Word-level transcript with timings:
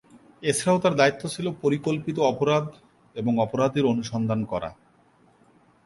এছাড়াও 0.43 0.81
তার 0.83 0.93
দায়িত্ব 0.95 1.23
ছিল 1.27 1.45
পরিকল্পিত 1.61 2.17
অপরাধ 2.31 2.65
এবং 3.15 3.33
অপরাধীর 3.39 3.85
অনুসন্ধান 3.85 4.39
করা। 4.45 4.69